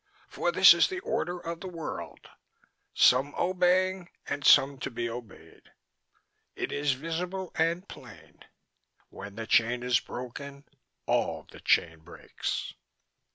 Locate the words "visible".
6.93-7.51